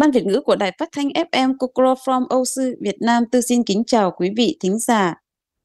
[0.00, 2.44] Ban Việt ngữ của Đài Phát thanh FM Kokoro from Âu
[2.80, 5.14] Việt Nam tư xin kính chào quý vị thính giả.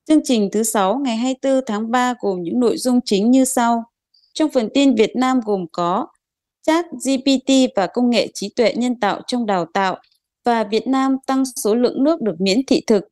[0.08, 3.84] Chương trình thứ 6 ngày 24 tháng 3 gồm những nội dung chính như sau.
[4.34, 6.08] Trong phần tin Việt Nam gồm có
[6.62, 9.98] chat GPT và công nghệ trí tuệ nhân tạo trong đào tạo
[10.46, 13.04] và Việt Nam tăng số lượng nước được miễn thị thực.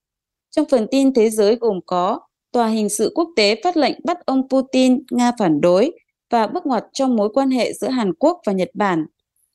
[0.51, 2.19] Trong phần tin thế giới gồm có
[2.51, 5.91] Tòa hình sự quốc tế phát lệnh bắt ông Putin, Nga phản đối
[6.29, 9.05] và bước ngoặt trong mối quan hệ giữa Hàn Quốc và Nhật Bản.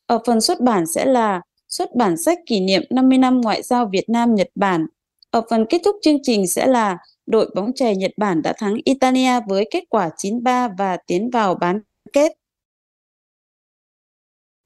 [0.06, 1.40] Ở phần xuất bản sẽ là
[1.72, 4.86] xuất bản sách kỷ niệm 50 năm ngoại giao Việt Nam Nhật Bản.
[5.30, 8.74] Ở phần kết thúc chương trình sẽ là đội bóng chày Nhật Bản đã thắng
[8.84, 11.80] Italia với kết quả 9-3 và tiến vào bán
[12.12, 12.32] kết.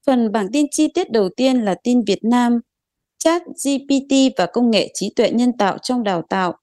[0.06, 2.61] Phần bản tin chi tiết đầu tiên là tin Việt Nam,
[3.19, 6.55] chat GPT và công nghệ trí tuệ nhân tạo trong đào tạo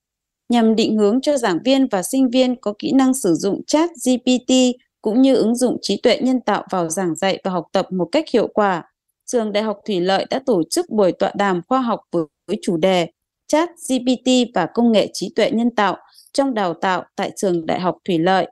[0.50, 3.90] nhằm định hướng cho giảng viên và sinh viên có kỹ năng sử dụng chat
[4.06, 4.54] GPT
[5.02, 8.10] cũng như ứng dụng trí tuệ nhân tạo vào giảng dạy và học tập một
[8.12, 8.93] cách hiệu quả.
[9.26, 12.00] Trường Đại học Thủy Lợi đã tổ chức buổi tọa đàm khoa học
[12.48, 13.08] với chủ đề
[13.48, 15.98] Chat GPT và công nghệ trí tuệ nhân tạo
[16.34, 18.52] trong đào tạo tại Trường Đại học Thủy Lợi.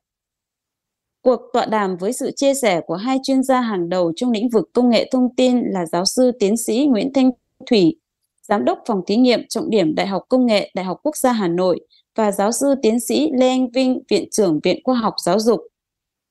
[1.21, 4.49] Cuộc tọa đàm với sự chia sẻ của hai chuyên gia hàng đầu trong lĩnh
[4.49, 7.31] vực công nghệ thông tin là giáo sư tiến sĩ Nguyễn Thanh
[7.69, 7.95] Thủy,
[8.41, 11.31] giám đốc phòng thí nghiệm trọng điểm Đại học Công nghệ Đại học Quốc gia
[11.31, 11.79] Hà Nội
[12.15, 15.61] và giáo sư tiến sĩ Lê Anh Vinh, Viện trưởng Viện Khoa học Giáo dục.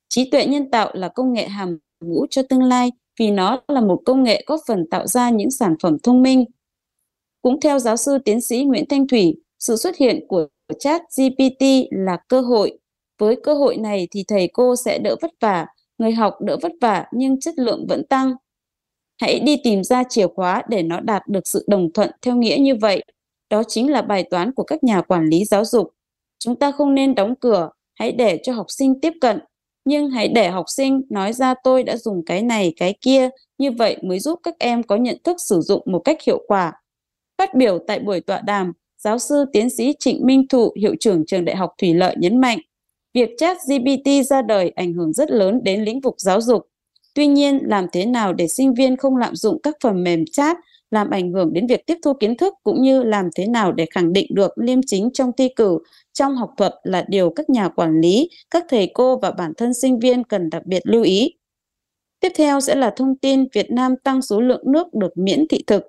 [0.09, 3.81] Trí tuệ nhân tạo là công nghệ hàm ngũ cho tương lai vì nó là
[3.81, 6.45] một công nghệ góp phần tạo ra những sản phẩm thông minh.
[7.43, 10.47] Cũng theo giáo sư tiến sĩ Nguyễn Thanh Thủy, sự xuất hiện của
[10.79, 12.79] chat GPT là cơ hội.
[13.19, 15.67] Với cơ hội này thì thầy cô sẽ đỡ vất vả,
[15.99, 18.33] người học đỡ vất vả nhưng chất lượng vẫn tăng.
[19.21, 22.57] Hãy đi tìm ra chìa khóa để nó đạt được sự đồng thuận theo nghĩa
[22.61, 23.05] như vậy.
[23.51, 25.91] Đó chính là bài toán của các nhà quản lý giáo dục.
[26.39, 29.41] Chúng ta không nên đóng cửa, hãy để cho học sinh tiếp cận,
[29.85, 33.29] nhưng hãy để học sinh nói ra tôi đã dùng cái này cái kia,
[33.59, 36.73] như vậy mới giúp các em có nhận thức sử dụng một cách hiệu quả.
[37.39, 41.27] Phát biểu tại buổi tọa đàm, giáo sư tiến sĩ Trịnh Minh Thụ, hiệu trưởng
[41.27, 42.59] trường Đại học Thủy Lợi nhấn mạnh,
[43.15, 46.67] việc chat GPT ra đời ảnh hưởng rất lớn đến lĩnh vực giáo dục.
[47.15, 50.57] Tuy nhiên, làm thế nào để sinh viên không lạm dụng các phần mềm chat
[50.91, 53.87] làm ảnh hưởng đến việc tiếp thu kiến thức cũng như làm thế nào để
[53.91, 55.79] khẳng định được liêm chính trong thi cử
[56.13, 59.75] trong học thuật là điều các nhà quản lý, các thầy cô và bản thân
[59.75, 61.35] sinh viên cần đặc biệt lưu ý.
[62.21, 65.65] Tiếp theo sẽ là thông tin Việt Nam tăng số lượng nước được miễn thị
[65.67, 65.83] thực.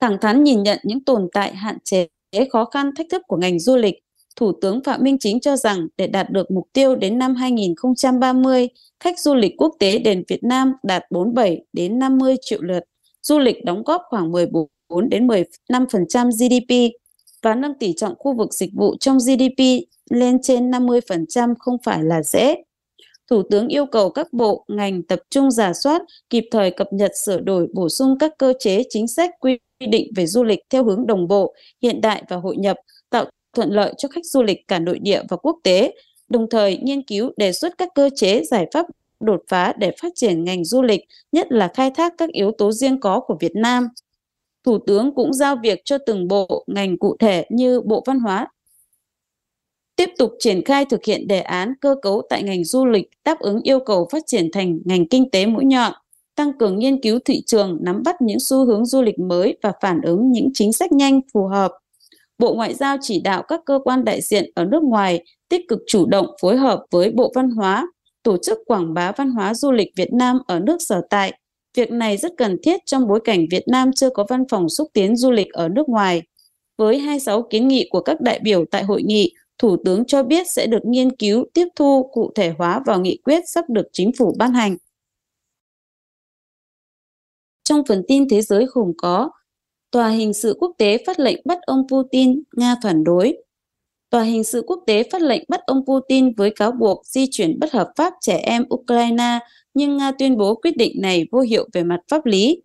[0.00, 2.08] Thẳng thắn nhìn nhận những tồn tại hạn chế,
[2.50, 3.94] khó khăn, thách thức của ngành du lịch,
[4.38, 8.68] Thủ tướng Phạm Minh Chính cho rằng để đạt được mục tiêu đến năm 2030,
[9.00, 12.84] khách du lịch quốc tế đến Việt Nam đạt 47 đến 50 triệu lượt,
[13.22, 14.68] du lịch đóng góp khoảng 14
[15.08, 16.94] đến 15% GDP
[17.42, 19.64] và nâng tỷ trọng khu vực dịch vụ trong GDP
[20.10, 22.54] lên trên 50% không phải là dễ.
[23.30, 27.10] Thủ tướng yêu cầu các bộ, ngành tập trung giả soát, kịp thời cập nhật
[27.24, 29.58] sửa đổi bổ sung các cơ chế chính sách quy
[29.90, 32.76] định về du lịch theo hướng đồng bộ, hiện đại và hội nhập,
[33.58, 35.94] thuận lợi cho khách du lịch cả nội địa và quốc tế,
[36.28, 38.86] đồng thời nghiên cứu đề xuất các cơ chế giải pháp
[39.20, 41.00] đột phá để phát triển ngành du lịch,
[41.32, 43.88] nhất là khai thác các yếu tố riêng có của Việt Nam.
[44.64, 48.48] Thủ tướng cũng giao việc cho từng bộ, ngành cụ thể như Bộ Văn hóa
[49.96, 53.38] tiếp tục triển khai thực hiện đề án cơ cấu tại ngành du lịch đáp
[53.38, 55.92] ứng yêu cầu phát triển thành ngành kinh tế mũi nhọn,
[56.34, 59.72] tăng cường nghiên cứu thị trường, nắm bắt những xu hướng du lịch mới và
[59.80, 61.72] phản ứng những chính sách nhanh phù hợp.
[62.38, 65.78] Bộ Ngoại giao chỉ đạo các cơ quan đại diện ở nước ngoài tích cực
[65.86, 67.86] chủ động phối hợp với Bộ Văn hóa,
[68.22, 71.32] tổ chức quảng bá văn hóa du lịch Việt Nam ở nước sở tại.
[71.74, 74.88] Việc này rất cần thiết trong bối cảnh Việt Nam chưa có văn phòng xúc
[74.92, 76.22] tiến du lịch ở nước ngoài.
[76.76, 80.50] Với 26 kiến nghị của các đại biểu tại hội nghị, Thủ tướng cho biết
[80.50, 84.10] sẽ được nghiên cứu, tiếp thu, cụ thể hóa vào nghị quyết sắp được chính
[84.18, 84.76] phủ ban hành.
[87.64, 89.30] Trong phần tin thế giới gồm có
[89.90, 93.36] Tòa hình sự quốc tế phát lệnh bắt ông Putin, Nga phản đối.
[94.10, 97.58] Tòa hình sự quốc tế phát lệnh bắt ông Putin với cáo buộc di chuyển
[97.58, 99.38] bất hợp pháp trẻ em Ukraine,
[99.74, 102.62] nhưng Nga tuyên bố quyết định này vô hiệu về mặt pháp lý.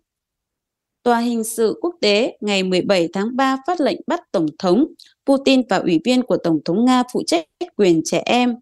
[1.02, 4.86] Tòa hình sự quốc tế ngày 17 tháng 3 phát lệnh bắt Tổng thống
[5.26, 7.44] Putin và ủy viên của Tổng thống Nga phụ trách
[7.76, 8.54] quyền trẻ em.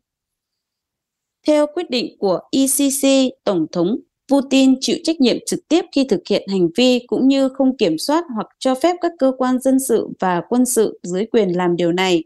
[1.47, 3.97] Theo quyết định của ECC, Tổng thống
[4.33, 7.99] Putin chịu trách nhiệm trực tiếp khi thực hiện hành vi cũng như không kiểm
[7.99, 11.77] soát hoặc cho phép các cơ quan dân sự và quân sự dưới quyền làm
[11.77, 12.25] điều này.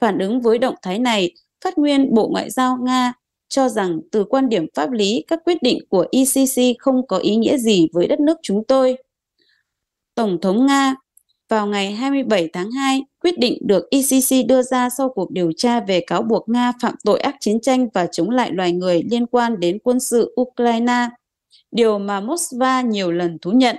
[0.00, 1.32] Phản ứng với động thái này,
[1.64, 3.12] phát nguyên Bộ Ngoại giao Nga
[3.48, 7.36] cho rằng từ quan điểm pháp lý, các quyết định của ICC không có ý
[7.36, 8.96] nghĩa gì với đất nước chúng tôi.
[10.14, 10.94] Tổng thống Nga
[11.48, 15.80] vào ngày 27 tháng 2, quyết định được ICC đưa ra sau cuộc điều tra
[15.80, 19.26] về cáo buộc Nga phạm tội ác chiến tranh và chống lại loài người liên
[19.26, 21.08] quan đến quân sự Ukraine
[21.70, 23.76] điều mà Moscow nhiều lần thú nhận.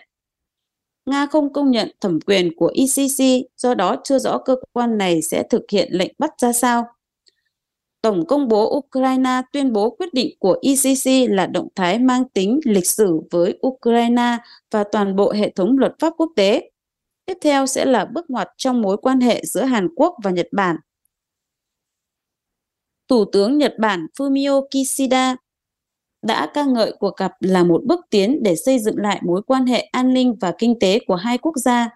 [1.06, 5.22] Nga không công nhận thẩm quyền của ICC, do đó chưa rõ cơ quan này
[5.22, 6.86] sẽ thực hiện lệnh bắt ra sao.
[8.02, 12.60] Tổng công bố Ukraine tuyên bố quyết định của ICC là động thái mang tính
[12.66, 14.38] lịch sử với Ukraine
[14.72, 16.72] và toàn bộ hệ thống luật pháp quốc tế.
[17.26, 20.48] Tiếp theo sẽ là bước ngoặt trong mối quan hệ giữa Hàn Quốc và Nhật
[20.52, 20.76] Bản.
[23.08, 25.36] Thủ tướng Nhật Bản Fumio Kishida
[26.22, 29.66] đã ca ngợi cuộc gặp là một bước tiến để xây dựng lại mối quan
[29.66, 31.90] hệ an ninh và kinh tế của hai quốc gia.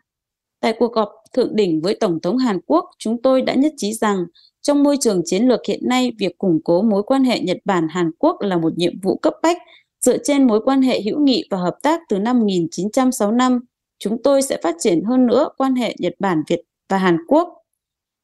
[0.61, 3.93] Tại cuộc gặp thượng đỉnh với Tổng thống Hàn Quốc, chúng tôi đã nhất trí
[3.93, 4.17] rằng
[4.61, 8.11] trong môi trường chiến lược hiện nay, việc củng cố mối quan hệ Nhật Bản-Hàn
[8.19, 9.57] Quốc là một nhiệm vụ cấp bách.
[10.05, 13.59] Dựa trên mối quan hệ hữu nghị và hợp tác từ năm 1965,
[13.99, 17.49] chúng tôi sẽ phát triển hơn nữa quan hệ Nhật Bản-Việt và Hàn Quốc.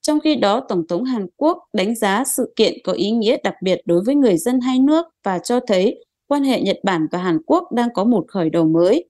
[0.01, 3.55] Trong khi đó, Tổng thống Hàn Quốc đánh giá sự kiện có ý nghĩa đặc
[3.61, 7.19] biệt đối với người dân hai nước và cho thấy quan hệ Nhật Bản và
[7.19, 9.09] Hàn Quốc đang có một khởi đầu mới.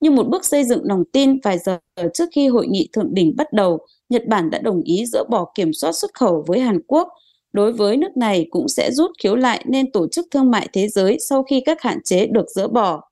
[0.00, 1.78] Như một bước xây dựng lòng tin vài giờ
[2.14, 3.78] trước khi hội nghị thượng đỉnh bắt đầu,
[4.08, 7.08] Nhật Bản đã đồng ý dỡ bỏ kiểm soát xuất khẩu với Hàn Quốc.
[7.52, 10.88] Đối với nước này cũng sẽ rút khiếu lại nên Tổ chức Thương mại Thế
[10.88, 13.02] giới sau khi các hạn chế được dỡ bỏ.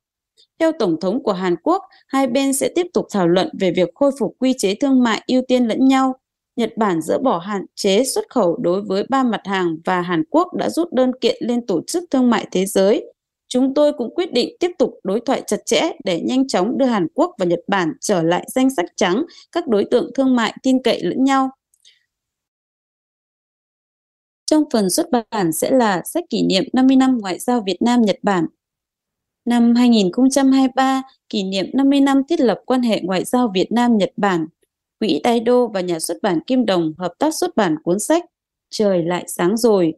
[0.59, 3.89] Theo Tổng thống của Hàn Quốc, hai bên sẽ tiếp tục thảo luận về việc
[3.95, 6.15] khôi phục quy chế thương mại ưu tiên lẫn nhau.
[6.57, 10.23] Nhật Bản dỡ bỏ hạn chế xuất khẩu đối với ba mặt hàng và Hàn
[10.31, 13.13] Quốc đã rút đơn kiện lên Tổ chức Thương mại Thế giới
[13.49, 16.87] Chúng tôi cũng quyết định tiếp tục đối thoại chặt chẽ để nhanh chóng đưa
[16.87, 20.55] Hàn Quốc và Nhật Bản trở lại danh sách trắng các đối tượng thương mại
[20.63, 21.51] tin cậy lẫn nhau.
[24.47, 28.03] Trong phần xuất bản sẽ là sách kỷ niệm 50 năm ngoại giao Việt Nam
[28.03, 28.47] Nhật Bản.
[29.45, 34.11] Năm 2023, kỷ niệm 50 năm thiết lập quan hệ ngoại giao Việt Nam Nhật
[34.17, 34.47] Bản.
[35.01, 38.25] Quỹ Đô và nhà xuất bản Kim Đồng hợp tác xuất bản cuốn sách
[38.71, 39.95] Trời lại sáng rồi.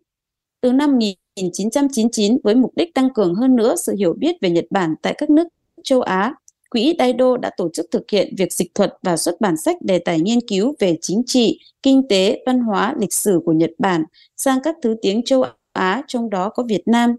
[0.61, 4.65] Từ năm 1999 với mục đích tăng cường hơn nữa sự hiểu biết về Nhật
[4.71, 5.49] Bản tại các nước
[5.85, 6.35] châu Á,
[6.71, 9.99] Quỹ Daido đã tổ chức thực hiện việc dịch thuật và xuất bản sách đề
[9.99, 14.05] tài nghiên cứu về chính trị, kinh tế, văn hóa, lịch sử của Nhật Bản
[14.37, 17.17] sang các thứ tiếng châu Á, trong đó có Việt Nam.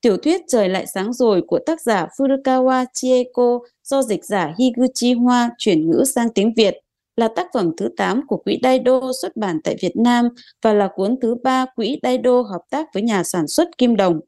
[0.00, 5.12] Tiểu thuyết Trời lại sáng rồi của tác giả Furukawa Chieko do dịch giả Higuchi
[5.12, 6.74] Hoa chuyển ngữ sang tiếng Việt
[7.18, 10.28] là tác phẩm thứ 8 của Quỹ Daido xuất bản tại Việt Nam
[10.62, 14.20] và là cuốn thứ ba Quỹ Daido hợp tác với nhà sản xuất Kim Đồng.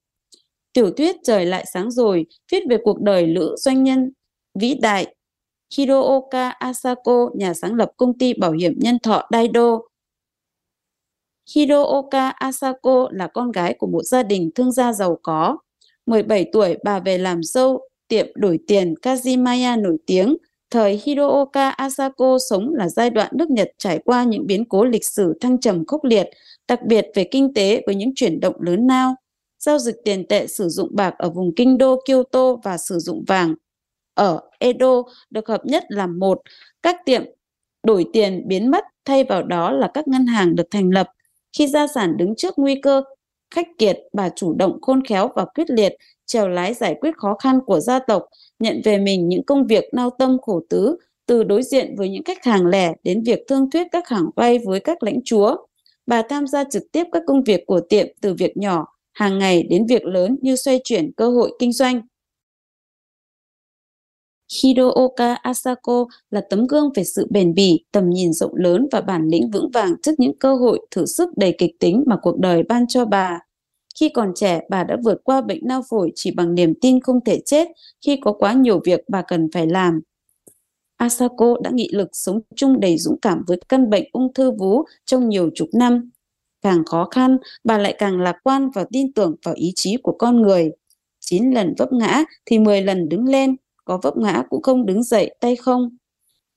[0.72, 4.12] Tiểu thuyết Trời lại sáng rồi viết về cuộc đời nữ doanh nhân
[4.54, 5.14] vĩ đại
[5.76, 9.78] Hirooka Asako, nhà sáng lập công ty bảo hiểm nhân thọ Daido.
[11.54, 15.58] Hirooka Asako là con gái của một gia đình thương gia giàu có.
[16.06, 20.36] 17 tuổi, bà về làm dâu tiệm đổi tiền Kazimaya nổi tiếng
[20.70, 25.04] Thời Hirooka Asako sống là giai đoạn nước Nhật trải qua những biến cố lịch
[25.04, 26.26] sử thăng trầm khốc liệt,
[26.68, 29.14] đặc biệt về kinh tế với những chuyển động lớn lao.
[29.58, 33.24] Giao dịch tiền tệ sử dụng bạc ở vùng kinh đô Kyoto và sử dụng
[33.26, 33.54] vàng
[34.14, 36.40] ở Edo được hợp nhất làm một.
[36.82, 37.22] Các tiệm
[37.86, 41.08] đổi tiền biến mất, thay vào đó là các ngân hàng được thành lập.
[41.58, 43.02] Khi gia sản đứng trước nguy cơ
[43.54, 45.92] khách kiệt, bà chủ động khôn khéo và quyết liệt,
[46.26, 48.22] trèo lái giải quyết khó khăn của gia tộc,
[48.58, 52.24] nhận về mình những công việc nao tâm khổ tứ, từ đối diện với những
[52.24, 55.56] khách hàng lẻ đến việc thương thuyết các hàng vay với các lãnh chúa.
[56.06, 59.62] Bà tham gia trực tiếp các công việc của tiệm từ việc nhỏ, hàng ngày
[59.62, 62.00] đến việc lớn như xoay chuyển cơ hội kinh doanh.
[64.54, 69.28] Hirooka Asako là tấm gương về sự bền bỉ, tầm nhìn rộng lớn và bản
[69.28, 72.62] lĩnh vững vàng trước những cơ hội thử sức đầy kịch tính mà cuộc đời
[72.62, 73.40] ban cho bà.
[74.00, 77.24] Khi còn trẻ, bà đã vượt qua bệnh nao phổi chỉ bằng niềm tin không
[77.24, 77.68] thể chết
[78.06, 80.00] khi có quá nhiều việc bà cần phải làm.
[80.96, 84.84] Asako đã nghị lực sống chung đầy dũng cảm với căn bệnh ung thư vú
[85.04, 86.10] trong nhiều chục năm.
[86.62, 90.12] Càng khó khăn, bà lại càng lạc quan và tin tưởng vào ý chí của
[90.18, 90.70] con người.
[91.20, 93.56] Chín lần vấp ngã thì 10 lần đứng lên,
[93.90, 95.96] có vấp ngã cũng không đứng dậy tay không.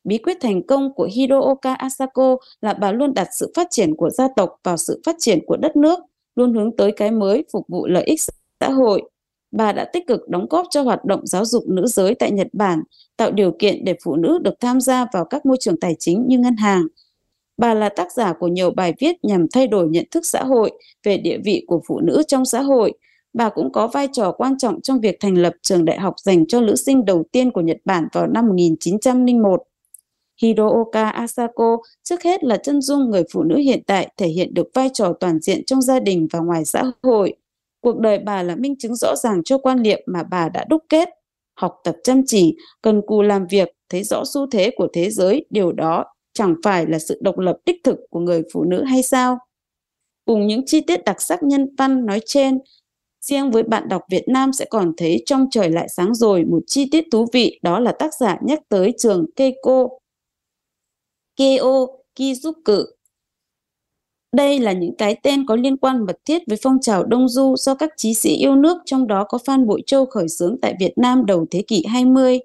[0.03, 4.09] Bí quyết thành công của Hirooka Asako là bà luôn đặt sự phát triển của
[4.09, 5.99] gia tộc vào sự phát triển của đất nước
[6.35, 8.19] luôn hướng tới cái mới phục vụ lợi ích
[8.59, 9.03] xã hội.
[9.51, 12.47] Bà đã tích cực đóng góp cho hoạt động giáo dục nữ giới tại Nhật
[12.53, 12.79] Bản,
[13.17, 16.23] tạo điều kiện để phụ nữ được tham gia vào các môi trường tài chính
[16.27, 16.83] như ngân hàng.
[17.57, 20.71] Bà là tác giả của nhiều bài viết nhằm thay đổi nhận thức xã hội
[21.03, 22.93] về địa vị của phụ nữ trong xã hội.
[23.33, 26.47] Bà cũng có vai trò quan trọng trong việc thành lập trường đại học dành
[26.47, 29.63] cho nữ sinh đầu tiên của Nhật Bản vào năm 1901.
[30.41, 34.67] Hirooka Asako trước hết là chân dung người phụ nữ hiện tại thể hiện được
[34.73, 37.35] vai trò toàn diện trong gia đình và ngoài xã hội.
[37.81, 40.83] Cuộc đời bà là minh chứng rõ ràng cho quan niệm mà bà đã đúc
[40.89, 41.09] kết.
[41.55, 45.45] Học tập chăm chỉ, cần cù làm việc, thấy rõ xu thế của thế giới,
[45.49, 49.03] điều đó chẳng phải là sự độc lập đích thực của người phụ nữ hay
[49.03, 49.37] sao?
[50.25, 52.59] Cùng những chi tiết đặc sắc nhân văn nói trên,
[53.27, 56.59] Riêng với bạn đọc Việt Nam sẽ còn thấy trong trời lại sáng rồi một
[56.67, 59.87] chi tiết thú vị đó là tác giả nhắc tới trường Keiko
[61.35, 62.83] Keo Kizuku.
[64.35, 67.55] Đây là những cái tên có liên quan mật thiết với phong trào Đông Du
[67.57, 70.75] do các chí sĩ yêu nước trong đó có Phan Bội Châu khởi xướng tại
[70.79, 72.39] Việt Nam đầu thế kỷ 20.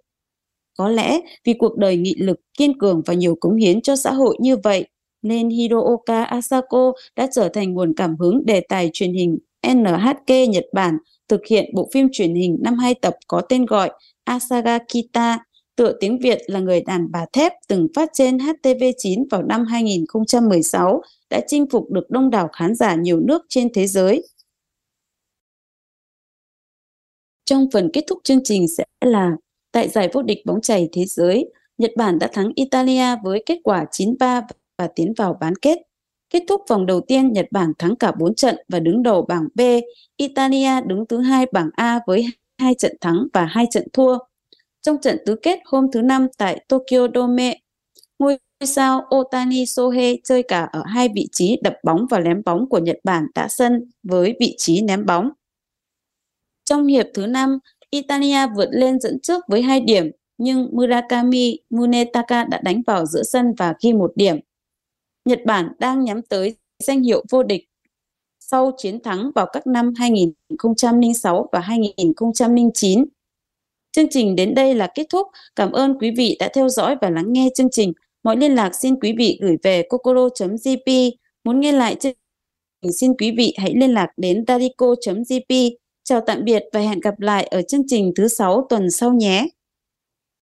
[0.76, 4.12] Có lẽ vì cuộc đời nghị lực, kiên cường và nhiều cống hiến cho xã
[4.12, 4.88] hội như vậy,
[5.22, 10.64] nên Hirooka Asako đã trở thành nguồn cảm hứng đề tài truyền hình NHK Nhật
[10.72, 10.98] Bản
[11.28, 13.90] thực hiện bộ phim truyền hình năm hai tập có tên gọi
[14.24, 15.38] Asaga Kita,
[15.76, 21.02] tựa tiếng Việt là Người đàn bà thép từng phát trên HTV9 vào năm 2016,
[21.30, 24.22] đã chinh phục được đông đảo khán giả nhiều nước trên thế giới.
[27.44, 29.32] Trong phần kết thúc chương trình sẽ là
[29.72, 33.58] tại giải vô địch bóng chày thế giới, Nhật Bản đã thắng Italia với kết
[33.64, 34.42] quả 9-3
[34.78, 35.87] và tiến vào bán kết.
[36.30, 39.48] Kết thúc vòng đầu tiên, Nhật Bản thắng cả 4 trận và đứng đầu bảng
[39.54, 39.60] B.
[40.16, 42.26] Italia đứng thứ hai bảng A với
[42.58, 44.18] hai trận thắng và hai trận thua.
[44.82, 47.58] Trong trận tứ kết hôm thứ Năm tại Tokyo Dome,
[48.18, 52.68] ngôi sao Otani Sohe chơi cả ở hai vị trí đập bóng và ném bóng
[52.68, 55.30] của Nhật Bản đã sân với vị trí ném bóng.
[56.64, 57.58] Trong hiệp thứ năm,
[57.90, 63.22] Italia vượt lên dẫn trước với hai điểm, nhưng Murakami Munetaka đã đánh vào giữa
[63.22, 64.36] sân và ghi một điểm.
[65.28, 67.64] Nhật Bản đang nhắm tới danh hiệu vô địch
[68.40, 73.04] sau chiến thắng vào các năm 2006 và 2009.
[73.92, 75.26] Chương trình đến đây là kết thúc.
[75.56, 77.92] Cảm ơn quý vị đã theo dõi và lắng nghe chương trình.
[78.22, 81.10] Mọi liên lạc xin quý vị gửi về kokoro.jp.
[81.44, 82.12] Muốn nghe lại chương
[82.82, 85.70] trình, xin quý vị hãy liên lạc đến darico.jp.
[86.04, 89.48] Chào tạm biệt và hẹn gặp lại ở chương trình thứ sáu tuần sau nhé.